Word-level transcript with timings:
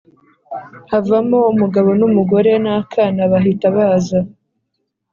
havamo 0.89 1.39
umugabo 1.53 1.89
n’umugore 1.99 2.51
n’akana 2.63 3.21
bahita 3.31 3.65
baza 3.75 4.19